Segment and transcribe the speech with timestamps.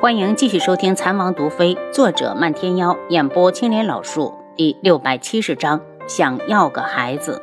[0.00, 7.42] 欢迎继续收听《残王毒妃》，作者漫天妖，演播青莲老树，第六百七十章：想要个孩子。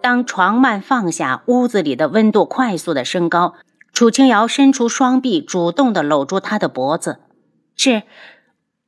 [0.00, 3.52] 当床幔放下，屋子里的温度快速的升高。
[3.92, 7.20] 楚清瑶伸出双臂，主动的搂住他的脖子。
[7.76, 8.04] 是，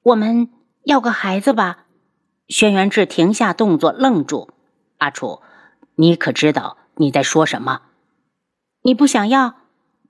[0.04, 0.48] 我们
[0.84, 1.84] 要个孩子吧？
[2.48, 4.48] 轩辕志停下动作，愣住。
[4.96, 5.42] 阿楚，
[5.96, 7.82] 你可知道你在说什么？
[8.80, 9.56] 你不想要？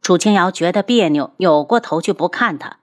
[0.05, 2.77] 楚清瑶觉得别扭，扭过头去不看他。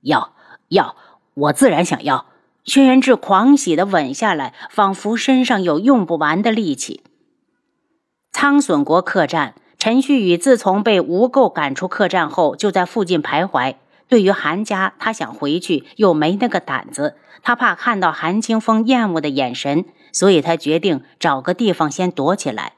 [0.00, 0.34] 要
[0.70, 0.96] 要，
[1.34, 2.26] 我自然想要。
[2.64, 7.04] 轩辕志狂喜的吻下来，仿佛身上有用不完的力气。
[8.32, 13.76] 苍隼国客栈，陈旭宇自从被吴垢赶出客栈后，就在附近徘徊。
[14.08, 17.14] 对于韩家，他想回去，又没那个胆子。
[17.44, 22.72] 他怕看到韩清风厌恶的眼神，所以他决定找个地方先躲起来。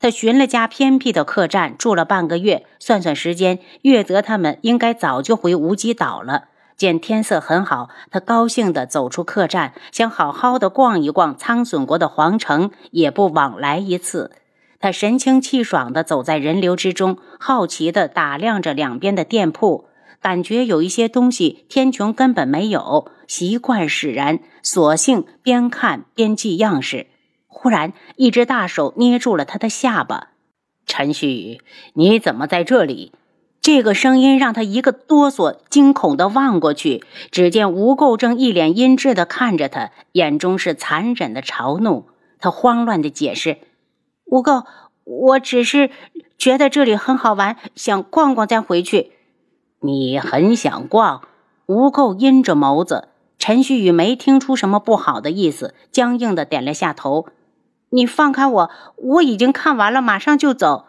[0.00, 2.66] 他寻了家偏僻的客栈，住了半个月。
[2.78, 6.48] 算算时间，月泽他们应该早就回无极岛了。
[6.76, 14.32] 见天色很好，他高兴地走出客栈，想好好的逛一逛苍隼国的皇城，也不往来一次。
[14.80, 19.86] 他神清气爽地走在人流之中，好奇地打量着两边的店铺，
[20.20, 23.10] 感觉有一些东西天穹根本没有。
[23.26, 27.06] 习惯使然，索性边看边记样式。
[27.54, 30.30] 忽然，一只大手捏住了他的下巴。
[30.86, 31.60] 陈旭宇，
[31.94, 33.12] 你怎么在这里？
[33.60, 42.06] 这个声音让他一个哆嗦，惊恐地望过去，只见吴垢正一脸阴鸷地看着他，眼中是残忍的嘲弄。
[42.40, 43.58] 他慌乱地解释
[44.26, 44.64] ：“吴垢，
[45.04, 45.90] 我只是
[46.36, 49.12] 觉得这里很好玩，想逛逛再回去。”
[49.80, 51.22] 你很想逛？
[51.66, 53.08] 吴垢阴着眸子。
[53.38, 57.26] 陈旭宇没听出什么不好的意思，僵硬地点了下头。
[57.94, 58.70] 你放开我！
[58.96, 60.86] 我已经看完了，马上就走。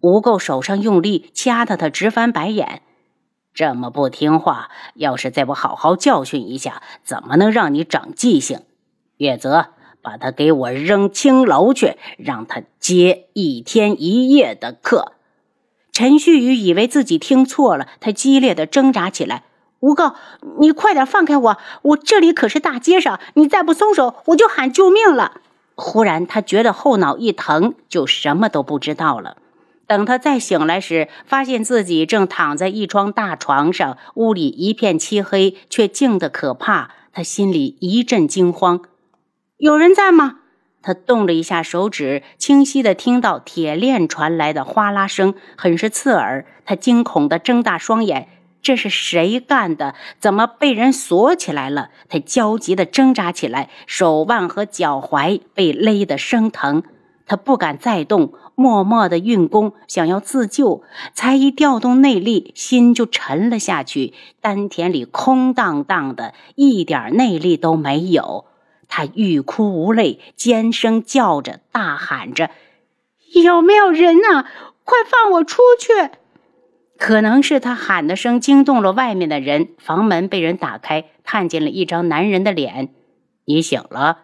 [0.00, 2.82] 吴垢手上用力掐得他直翻白眼。
[3.52, 8.60] 这么不听话，要是再不好好教训一下，怎么能让你长记性？
[9.16, 15.14] 月泽，把他给我扔青楼去，让他接一天一夜的课。
[15.90, 19.42] 陈旭宇以为自己听错了，他激烈的挣扎起来。
[19.80, 20.14] 吴垢，
[20.60, 21.58] 你快点放开我！
[21.82, 25.40] 我这里可是大街上，你再不松手，我就喊救命了。
[25.74, 29.36] 忽然，他觉得后脑一疼，就什么都不知道了。
[29.86, 36.90] 等他再醒来时，发现自己正躺在一张大床上，屋里一片漆黑，却静得可怕。
[37.12, 38.80] 他心里一阵惊慌
[39.58, 40.38] ：“有人在吗？”
[40.82, 46.46] 他动了一下手指，清晰地听到铁链传来的哗啦声，很是刺耳。
[46.64, 48.28] 他惊恐地睁大双眼。
[48.64, 49.94] 这是谁干的？
[50.18, 51.90] 怎么被人锁起来了？
[52.08, 56.82] 他焦急地挣扎起来，手腕和脚踝被勒得生疼。
[57.26, 60.82] 他不敢再动，默默地运功，想要自救。
[61.14, 68.46] 才一调动内力，心就沉了下去，丹田里空荡荡的，一点内力都没有。
[68.88, 72.50] 他欲哭无泪，尖声叫着，大喊着
[73.44, 74.50] ：“有没有人啊？
[74.84, 76.10] 快放我出去！”
[76.96, 82.90] 可能是他喊的声惊动了外面的人，房门被人打开，看见了一张男人的脸。
[83.46, 84.20] 你醒了，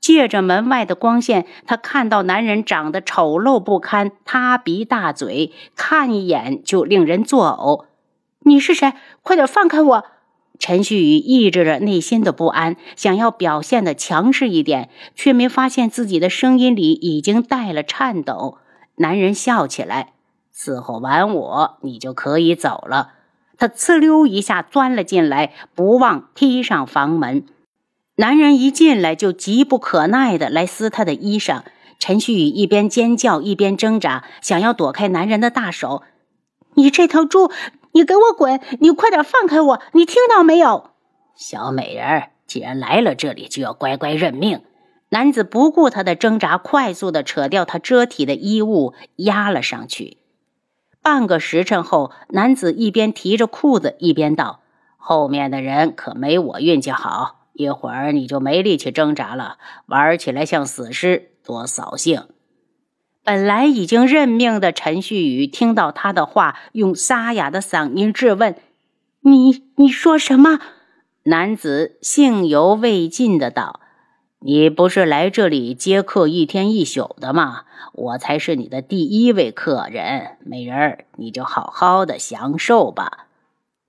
[0.00, 7.86] 借着门外的光线，他看到男人长得丑陋不堪，塌鼻大嘴，看一眼就令人作呕。
[8.44, 8.92] 你是谁？
[9.22, 10.04] 快点放开我！
[10.58, 18.58] 陈旭宇抑制着内心的不安，想要表现的强势一点，却没发现自己的声音里已经带了颤抖。
[18.96, 20.12] 男人笑起来。
[20.62, 23.12] 伺候完我，你就可以走了。
[23.56, 27.46] 他呲溜一下钻了进来，不忘踢上房门。
[28.16, 31.62] 男人一进来就急不可耐的来撕他的衣裳。
[31.98, 36.02] 陈旭宇一边尖叫一边挣扎，想要躲开男人的大手。
[36.74, 37.50] 你这头猪，
[37.92, 38.60] 你给我滚！
[38.80, 39.82] 你快点放开我！
[39.92, 40.90] 你听到没有？
[41.34, 44.60] 小美人，既然来了这里，就要乖乖认命。
[45.08, 50.18] 男子不顾他的挣扎，快速的扯掉他遮体的衣物，压了上去。
[51.02, 54.60] 半个时辰后，男子一边提着裤子，一边道
[54.98, 62.24] ：“后面的人可没我运气好，一会儿你就没力气挣扎了，玩起来像死尸，多扫兴。”
[63.24, 68.56] 本来已经认命的陈旭宇听到他的话，用沙哑的嗓音质问
[69.20, 70.58] ：“你你说什么？”
[71.24, 73.79] 男子兴犹未尽的道。
[74.42, 77.64] 你不是来这里接客一天一宿的吗？
[77.92, 83.26] 我才是你的第一位客人，美人儿，你就好好的享受吧。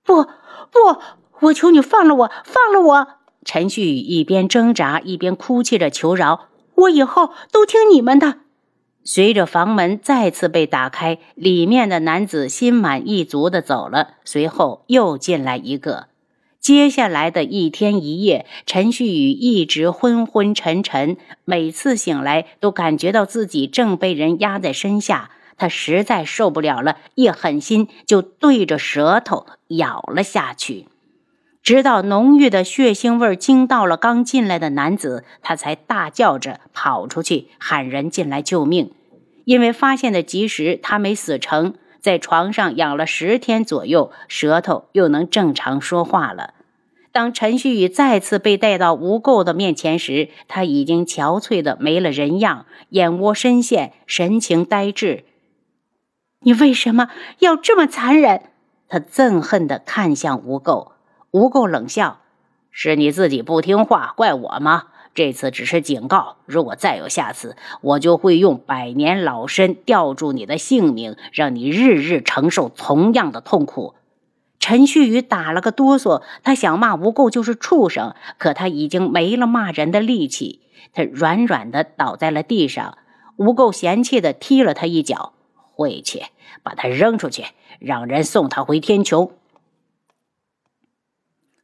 [0.04, 1.00] 不不，
[1.40, 3.08] 我求你放了我，放了我！
[3.46, 8.40] 陈旭宇一边挣扎一边哭泣着求饶：“我以后都听你们的。”
[9.04, 14.16] 随着房门再次被打开，里面的男子心满意足的走了。
[14.22, 16.08] 随后又进来一个。
[16.62, 25.32] 接下来的一天一夜，陈旭宇一直昏昏沉沉，每次醒来都感觉到自己正被人压在身下。
[25.56, 30.86] 他实在受不了了，一狠心就对着舌头咬了下去。
[31.64, 38.92] 直到浓郁的血腥味惊到了刚进来的男子，他才大叫着跑出去喊人进来救命。
[39.44, 46.52] 因为发现的及时，他没死成，在床上养了十天左右，舌头又能正常说话了。
[47.12, 55.24] 当陈旭宇再次被带到吴垢的面前时，他已经憔悴的没了人样，眼窝深陷，神情呆滞。
[56.40, 57.08] 你为什么
[57.38, 58.42] 要这么残忍？
[58.88, 60.92] 他憎恨地看向吴垢。
[61.30, 62.20] 吴垢冷笑
[62.72, 64.88] ：“是你自己不听话，怪我吗？
[65.14, 73.94] 这次只是警告，如果再有下次，我就会用百年老参吊住你的性命，让你日日承受同样的痛苦。”
[74.58, 80.60] 陈旭宇打了个哆嗦，他想骂吴垢就是畜生，可他已经没了骂人的力气。
[80.92, 82.96] 他软软的倒在了地上，
[83.36, 85.32] 吴垢嫌弃的踢了他一脚
[85.74, 86.22] ：“晦气，
[86.62, 87.46] 把他扔出去，
[87.80, 89.32] 让人送他回天穹。”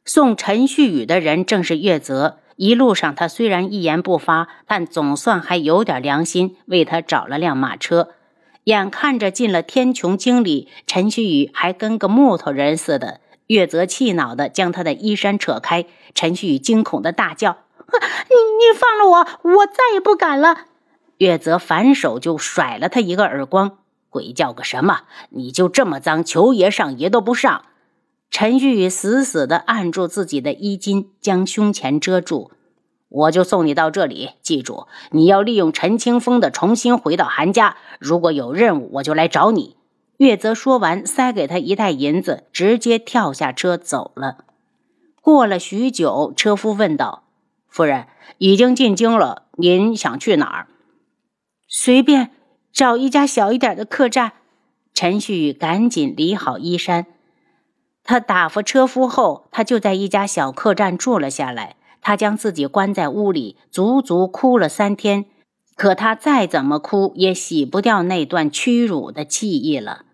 [0.03, 2.39] 送陈旭宇的人正是岳泽。
[2.59, 8.09] 一路上，他虽然一言不发，但总算还有点良心，为他找了辆马车。
[8.65, 13.21] 眼看着进了天穹经里，陈旭宇还跟个木头人似的。
[13.47, 20.65] 岳泽气恼的将他的衣衫扯开，陈旭宇惊恐的大叫：“你你放了我，我再也不敢了！”
[21.19, 23.77] 岳泽反手就甩了他一个耳光
[24.11, 25.03] ：“鬼叫个什么？
[25.29, 27.63] 你就这么脏，求爷上爷都不上！”
[28.31, 32.51] 陈旭宇死死地按住自己的衣襟，将胸前遮住。
[33.09, 37.77] 我就送你到这里，记住，你要利用陈清风的重新回到韩家。
[37.99, 39.77] 如果有任务，我就来找你。
[40.17, 44.45] 月泽说完，塞给他一袋银子，直接跳下车走了。
[45.21, 47.23] 过了许久，车夫问道
[47.67, 48.05] ：“夫人，
[48.37, 50.67] 已经进京了，您想去哪儿？”
[51.67, 52.31] 随便
[52.71, 54.33] 找一家小一点的客栈。
[54.93, 57.07] 陈旭宇赶紧理好衣衫。
[58.09, 61.75] 他打发车夫后，他就在一家小客栈住了下来。
[62.01, 65.25] 他将自己关在屋里，足足哭了三天。
[65.75, 70.05] 可他再怎么哭，也洗不掉那段屈辱的记忆了。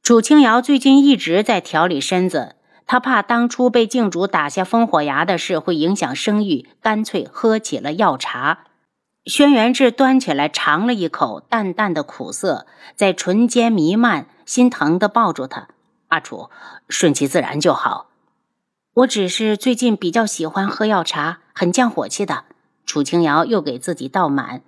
[0.00, 2.54] 楚清瑶最近一直在调理身子，
[2.86, 8.66] 她怕当初被静主打下烽火崖的事会影响生育，干脆喝起了药茶。
[9.26, 12.64] 轩辕志端起来尝了一口，淡淡的苦涩
[12.94, 15.66] 在唇间弥漫，心疼的抱住他。
[16.14, 16.48] 阿楚，
[16.88, 18.06] 顺其自然就好。
[18.94, 22.44] 我只是最近比较喜欢喝药茶，很降火气的。
[22.86, 24.62] 楚清瑶又给自己倒满。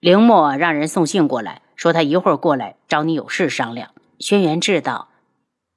[0.00, 3.90] 凌墨让人送信过来，说他一会儿过来找你有事商量。
[4.18, 5.08] 轩辕志道：“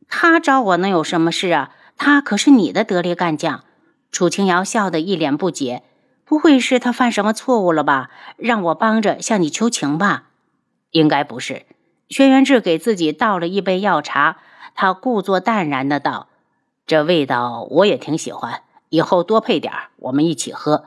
[0.07, 1.71] 他找我能有什么事啊？
[1.97, 3.65] 他可是你的得力干将。”
[4.09, 5.83] 楚清瑶笑得一脸不解
[6.23, 8.09] ：“不会是他犯什么错误了吧？
[8.37, 10.29] 让我帮着向你求情吧？”
[10.91, 11.65] 应该不是。
[12.07, 14.37] 轩辕志给自己倒了一杯药茶。
[14.79, 16.27] 他故作淡然的道
[16.85, 20.85] ：“这味道我也挺喜欢，以后多配点我们一起喝。”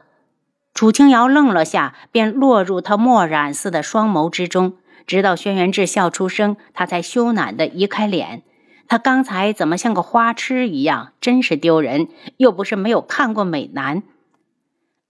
[0.72, 4.75] 楚清瑶愣了下，便落入他墨染似的双眸之中。
[5.08, 8.44] 直到轩辕志笑出声，他才羞赧的移开脸。
[8.87, 11.12] 他刚才怎么像个花痴一样？
[11.20, 12.06] 真是丢人！
[12.36, 14.05] 又不是没有看过美男。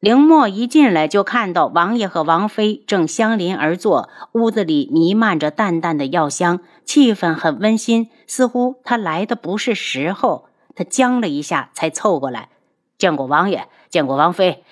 [0.00, 8.08] 凌墨一进来就看到王爷和王妃正相邻而坐，屋子里弥漫着淡淡的药香，气氛很温馨。
[8.30, 10.46] 似乎他来的不是时候。
[10.76, 12.48] 他僵了一下，才凑过来
[12.96, 14.64] ：“见过王爷，见过王妃。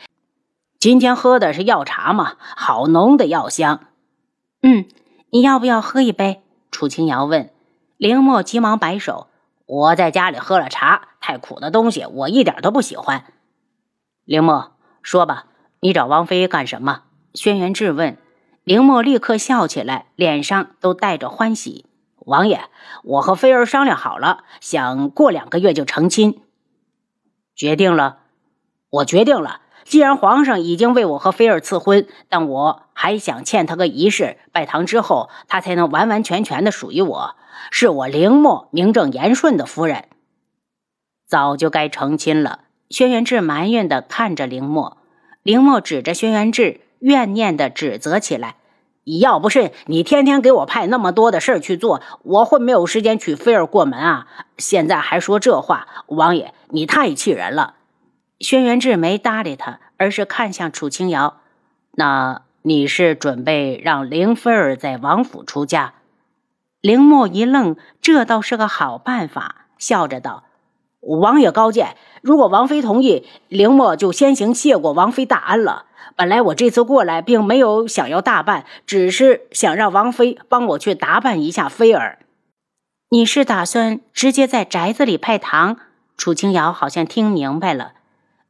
[0.78, 2.36] 今天喝的是药茶吗？
[2.38, 3.80] 好浓的药香。
[4.62, 4.86] ”“嗯，
[5.30, 7.50] 你要不要喝一杯？”楚清瑶问。
[7.96, 9.26] 凌墨急忙摆手
[9.66, 13.24] ：“我在家里喝了茶，太苦的东西我一点都不喜欢。”
[14.24, 14.72] 凌墨。
[15.02, 15.46] 说吧，
[15.80, 17.02] 你找王妃干什么？
[17.34, 18.16] 轩辕质问。
[18.62, 21.86] 凌墨立刻笑起来，脸上都带着欢喜。
[22.28, 22.60] 王爷，
[23.04, 26.42] 我和菲儿商量好了，想过两个月就成亲。
[27.56, 28.18] 决定了？
[28.90, 29.62] 我决定了。
[29.84, 37.36] 既然皇上已经为我和菲儿赐婚，但我还想欠他个仪式，拜堂之后，他才能完完全全的属于我，
[37.70, 40.04] 是我凌墨名正言顺的夫人。
[41.26, 42.60] 早就该成亲了。
[42.90, 44.98] 轩辕志埋怨地看着凌墨，
[45.42, 48.56] 凌墨指着轩辕志，怨念地指责起来
[49.16, 54.26] ：“要不是你天天给我派那么多的事儿去做，我会没有时间娶菲儿过门啊！
[54.58, 57.76] 现在还说这话，王爷你太气人了。”
[58.38, 61.40] 轩辕志没搭理他，而是看向楚清瑶
[61.96, 65.94] ：“那你是准备让凌菲儿在王府出嫁？”
[66.80, 70.44] 凌墨一愣，这倒是个好办法，笑着道
[71.16, 75.86] ：“王爷高见，如果王妃同意，凌墨就先行谢过王妃大恩了。
[76.16, 82.18] 本来我这次过来，并没有想要大办，只是想让王妃帮我去打扮一下妃儿。
[83.10, 85.76] 你是打算直接在宅子里派堂？”
[86.18, 87.92] 楚清瑶好像听明白了，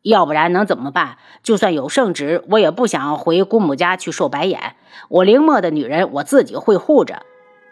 [0.03, 1.19] 要不然能怎么办？
[1.43, 4.75] 就算有圣旨，我也不想回姑母家去受白眼。
[5.11, 7.23] 我凌墨的女人，我自己会护着。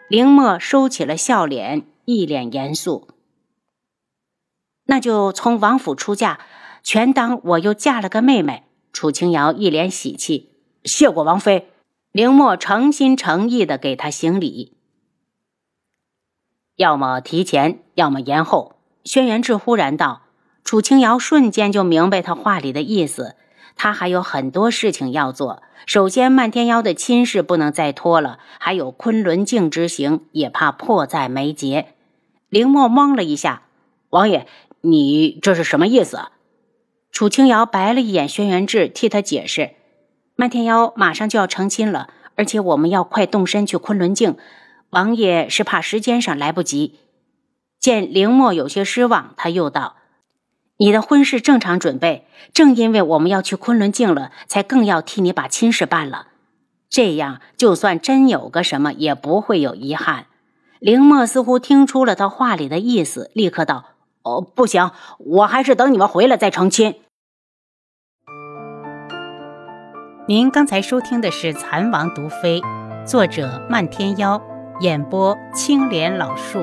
[0.07, 3.07] 凌墨收起了笑脸，一脸严肃。
[4.87, 6.39] 那就从王府出嫁，
[6.83, 8.63] 全当我又嫁了个妹妹。
[8.91, 10.51] 楚清瑶一脸喜气，
[10.83, 11.69] 谢过王妃。
[12.11, 14.75] 凌墨诚心诚意的给她行礼。
[16.75, 18.75] 要么提前，要么延后。
[19.03, 20.23] 轩辕志忽然道
[20.65, 23.35] ：“楚清瑶瞬间就明白他话里的意思。”
[23.79, 25.61] 他还有很多事情要做。
[25.85, 31.93] 首先，漫天妖的亲事不能再拖了，还有昆仑镜之行，也怕迫在眉睫。
[32.49, 33.61] 凌墨懵了一下
[34.09, 34.47] ：“王爷，
[34.89, 36.19] 你这是什么意思？”
[37.11, 39.71] 楚清瑶白了一眼轩辕志，替他解释
[40.35, 44.37] ：“漫天妖马上就要成亲了，而且我们要快动身去昆仑镜，
[44.91, 46.99] 王爷是怕时间上来不及。”
[47.79, 49.95] 见凌墨有些失望，他又道。
[50.77, 56.27] 你的婚事正常准备，正因为我们要去昆仑镜了，才更要替你把亲事办了。
[56.89, 60.27] 这样，就算真有个什么，也不会有遗憾。
[60.79, 63.85] 凌墨似乎听出了他话里的意思，立刻道
[64.27, 66.95] ：“哦，不行，我还是等你们回来再成亲。”
[70.27, 72.59] 您刚才收听的是《蚕王毒妃》，
[73.05, 74.41] 作者漫天妖，
[74.81, 76.59] 演播青莲老树。